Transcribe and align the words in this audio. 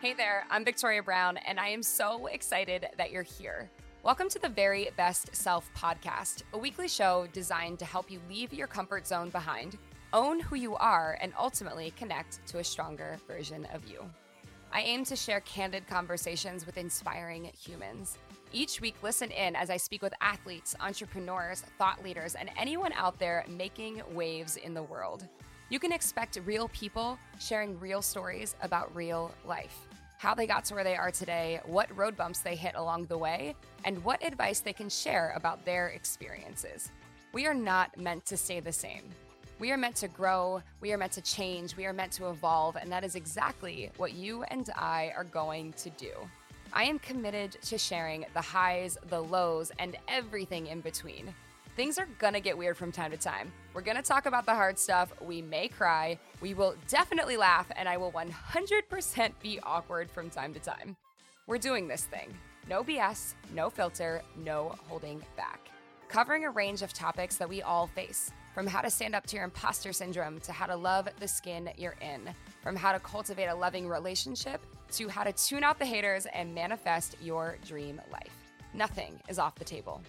Hey 0.00 0.14
there, 0.14 0.46
I'm 0.48 0.64
Victoria 0.64 1.02
Brown, 1.02 1.36
and 1.36 1.60
I 1.60 1.68
am 1.68 1.82
so 1.82 2.28
excited 2.28 2.88
that 2.96 3.10
you're 3.10 3.22
here. 3.22 3.68
Welcome 4.02 4.30
to 4.30 4.38
the 4.38 4.48
Very 4.48 4.88
Best 4.96 5.36
Self 5.36 5.70
podcast, 5.76 6.42
a 6.54 6.58
weekly 6.58 6.88
show 6.88 7.28
designed 7.34 7.78
to 7.80 7.84
help 7.84 8.10
you 8.10 8.18
leave 8.26 8.54
your 8.54 8.66
comfort 8.66 9.06
zone 9.06 9.28
behind, 9.28 9.76
own 10.14 10.40
who 10.40 10.56
you 10.56 10.74
are, 10.76 11.18
and 11.20 11.34
ultimately 11.38 11.92
connect 11.98 12.46
to 12.46 12.60
a 12.60 12.64
stronger 12.64 13.18
version 13.28 13.66
of 13.74 13.86
you. 13.90 14.02
I 14.72 14.80
aim 14.80 15.04
to 15.04 15.14
share 15.14 15.40
candid 15.40 15.86
conversations 15.86 16.64
with 16.64 16.78
inspiring 16.78 17.50
humans. 17.62 18.16
Each 18.54 18.80
week, 18.80 18.94
listen 19.02 19.30
in 19.30 19.54
as 19.54 19.68
I 19.68 19.76
speak 19.76 20.00
with 20.00 20.14
athletes, 20.22 20.74
entrepreneurs, 20.80 21.60
thought 21.76 22.02
leaders, 22.02 22.36
and 22.36 22.48
anyone 22.56 22.94
out 22.94 23.18
there 23.18 23.44
making 23.50 24.00
waves 24.14 24.56
in 24.56 24.72
the 24.72 24.82
world. 24.82 25.28
You 25.70 25.78
can 25.78 25.92
expect 25.92 26.38
real 26.44 26.68
people 26.68 27.18
sharing 27.38 27.78
real 27.80 28.02
stories 28.02 28.54
about 28.60 28.94
real 28.94 29.32
life 29.46 29.86
how 30.20 30.34
they 30.34 30.46
got 30.46 30.66
to 30.66 30.74
where 30.74 30.84
they 30.84 30.96
are 30.96 31.10
today, 31.10 31.58
what 31.64 31.88
road 31.96 32.14
bumps 32.14 32.40
they 32.40 32.54
hit 32.54 32.74
along 32.74 33.06
the 33.06 33.16
way, 33.16 33.56
and 33.86 34.04
what 34.04 34.22
advice 34.22 34.60
they 34.60 34.74
can 34.74 34.90
share 34.90 35.32
about 35.34 35.64
their 35.64 35.88
experiences. 35.88 36.90
We 37.32 37.46
are 37.46 37.54
not 37.54 37.96
meant 37.96 38.26
to 38.26 38.36
stay 38.36 38.60
the 38.60 38.70
same. 38.70 39.04
We 39.58 39.70
are 39.70 39.78
meant 39.78 39.96
to 39.96 40.08
grow, 40.08 40.60
we 40.82 40.92
are 40.92 40.98
meant 40.98 41.12
to 41.12 41.22
change, 41.22 41.74
we 41.74 41.86
are 41.86 41.94
meant 41.94 42.12
to 42.12 42.28
evolve, 42.28 42.76
and 42.76 42.92
that 42.92 43.02
is 43.02 43.14
exactly 43.14 43.90
what 43.96 44.12
you 44.12 44.42
and 44.42 44.68
I 44.76 45.10
are 45.16 45.24
going 45.24 45.72
to 45.78 45.88
do. 45.88 46.12
I 46.70 46.84
am 46.84 46.98
committed 46.98 47.52
to 47.52 47.78
sharing 47.78 48.26
the 48.34 48.42
highs, 48.42 48.98
the 49.08 49.22
lows, 49.22 49.72
and 49.78 49.96
everything 50.06 50.66
in 50.66 50.82
between. 50.82 51.32
Things 51.76 51.98
are 51.98 52.08
gonna 52.18 52.40
get 52.40 52.58
weird 52.58 52.76
from 52.76 52.90
time 52.90 53.10
to 53.12 53.16
time. 53.16 53.52
We're 53.72 53.80
gonna 53.82 54.02
talk 54.02 54.26
about 54.26 54.44
the 54.44 54.54
hard 54.54 54.78
stuff. 54.78 55.12
We 55.20 55.40
may 55.40 55.68
cry. 55.68 56.18
We 56.40 56.52
will 56.52 56.74
definitely 56.88 57.36
laugh, 57.36 57.70
and 57.76 57.88
I 57.88 57.96
will 57.96 58.10
100% 58.10 59.32
be 59.40 59.60
awkward 59.60 60.10
from 60.10 60.30
time 60.30 60.52
to 60.54 60.60
time. 60.60 60.96
We're 61.46 61.58
doing 61.58 61.88
this 61.88 62.04
thing. 62.04 62.36
No 62.68 62.82
BS, 62.82 63.34
no 63.54 63.70
filter, 63.70 64.22
no 64.36 64.74
holding 64.88 65.22
back. 65.36 65.68
Covering 66.08 66.44
a 66.44 66.50
range 66.50 66.82
of 66.82 66.92
topics 66.92 67.36
that 67.36 67.48
we 67.48 67.62
all 67.62 67.86
face 67.86 68.32
from 68.52 68.66
how 68.66 68.80
to 68.80 68.90
stand 68.90 69.14
up 69.14 69.26
to 69.28 69.36
your 69.36 69.44
imposter 69.44 69.92
syndrome 69.92 70.40
to 70.40 70.52
how 70.52 70.66
to 70.66 70.74
love 70.74 71.08
the 71.20 71.28
skin 71.28 71.70
you're 71.76 71.96
in, 72.00 72.34
from 72.62 72.74
how 72.74 72.92
to 72.92 72.98
cultivate 72.98 73.46
a 73.46 73.54
loving 73.54 73.88
relationship 73.88 74.60
to 74.90 75.08
how 75.08 75.22
to 75.22 75.32
tune 75.32 75.62
out 75.62 75.78
the 75.78 75.86
haters 75.86 76.26
and 76.34 76.52
manifest 76.52 77.16
your 77.22 77.58
dream 77.64 78.00
life. 78.12 78.34
Nothing 78.74 79.20
is 79.28 79.38
off 79.38 79.54
the 79.54 79.64
table. 79.64 80.02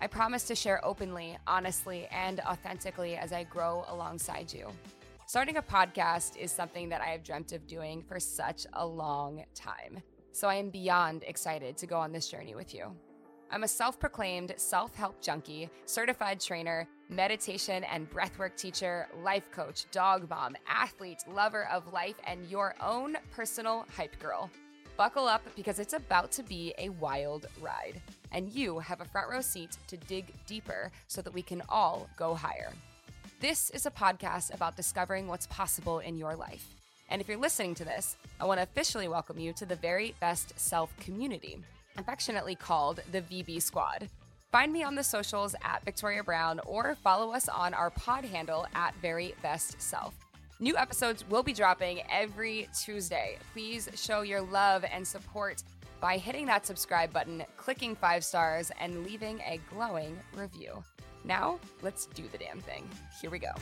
I 0.00 0.06
promise 0.06 0.44
to 0.44 0.54
share 0.54 0.84
openly, 0.84 1.36
honestly, 1.46 2.06
and 2.12 2.40
authentically 2.40 3.16
as 3.16 3.32
I 3.32 3.42
grow 3.44 3.84
alongside 3.88 4.52
you. 4.52 4.68
Starting 5.26 5.56
a 5.56 5.62
podcast 5.62 6.36
is 6.36 6.52
something 6.52 6.88
that 6.88 7.00
I 7.00 7.06
have 7.06 7.24
dreamt 7.24 7.52
of 7.52 7.66
doing 7.66 8.02
for 8.02 8.20
such 8.20 8.66
a 8.74 8.86
long 8.86 9.44
time. 9.54 10.00
So 10.30 10.48
I 10.48 10.54
am 10.54 10.70
beyond 10.70 11.24
excited 11.26 11.76
to 11.78 11.86
go 11.86 11.96
on 11.96 12.12
this 12.12 12.28
journey 12.28 12.54
with 12.54 12.74
you. 12.74 12.94
I'm 13.50 13.64
a 13.64 13.68
self 13.68 13.98
proclaimed 13.98 14.54
self 14.56 14.94
help 14.94 15.20
junkie, 15.20 15.68
certified 15.86 16.38
trainer, 16.40 16.86
meditation 17.08 17.82
and 17.84 18.08
breathwork 18.08 18.56
teacher, 18.56 19.08
life 19.22 19.50
coach, 19.50 19.86
dog 19.90 20.30
mom, 20.30 20.54
athlete, 20.68 21.24
lover 21.26 21.66
of 21.72 21.92
life, 21.92 22.16
and 22.24 22.46
your 22.46 22.74
own 22.80 23.16
personal 23.32 23.84
hype 23.96 24.18
girl. 24.20 24.50
Buckle 24.98 25.28
up 25.28 25.42
because 25.54 25.78
it's 25.78 25.92
about 25.92 26.32
to 26.32 26.42
be 26.42 26.74
a 26.76 26.88
wild 26.88 27.46
ride 27.60 28.00
and 28.32 28.50
you 28.50 28.80
have 28.80 29.00
a 29.00 29.04
front 29.04 29.30
row 29.30 29.40
seat 29.40 29.76
to 29.86 29.96
dig 29.96 30.32
deeper 30.44 30.90
so 31.06 31.22
that 31.22 31.32
we 31.32 31.40
can 31.40 31.62
all 31.68 32.08
go 32.16 32.34
higher. 32.34 32.72
This 33.38 33.70
is 33.70 33.86
a 33.86 33.92
podcast 33.92 34.52
about 34.52 34.74
discovering 34.74 35.28
what's 35.28 35.46
possible 35.46 36.00
in 36.00 36.18
your 36.18 36.34
life. 36.34 36.66
And 37.10 37.22
if 37.22 37.28
you're 37.28 37.36
listening 37.36 37.76
to 37.76 37.84
this, 37.84 38.16
I 38.40 38.44
want 38.44 38.58
to 38.58 38.64
officially 38.64 39.06
welcome 39.06 39.38
you 39.38 39.52
to 39.52 39.64
the 39.64 39.76
Very 39.76 40.16
Best 40.18 40.58
Self 40.58 40.92
community, 40.98 41.58
affectionately 41.96 42.56
called 42.56 42.98
the 43.12 43.22
VB 43.22 43.62
Squad. 43.62 44.08
Find 44.50 44.72
me 44.72 44.82
on 44.82 44.96
the 44.96 45.04
socials 45.04 45.54
at 45.62 45.84
Victoria 45.84 46.24
Brown 46.24 46.58
or 46.66 46.96
follow 47.04 47.30
us 47.32 47.48
on 47.48 47.72
our 47.72 47.90
pod 47.90 48.24
handle 48.24 48.66
at 48.74 48.96
Very 49.00 49.36
Best 49.42 49.80
Self. 49.80 50.27
New 50.60 50.76
episodes 50.76 51.24
will 51.30 51.44
be 51.44 51.52
dropping 51.52 52.00
every 52.10 52.68
Tuesday. 52.76 53.38
Please 53.52 53.88
show 53.94 54.22
your 54.22 54.40
love 54.40 54.84
and 54.92 55.06
support 55.06 55.62
by 56.00 56.18
hitting 56.18 56.46
that 56.46 56.66
subscribe 56.66 57.12
button, 57.12 57.44
clicking 57.56 57.94
five 57.94 58.24
stars, 58.24 58.72
and 58.80 59.04
leaving 59.04 59.38
a 59.40 59.60
glowing 59.72 60.18
review. 60.34 60.82
Now, 61.24 61.60
let's 61.82 62.06
do 62.06 62.24
the 62.32 62.38
damn 62.38 62.60
thing. 62.60 62.90
Here 63.20 63.30
we 63.30 63.38
go. 63.38 63.52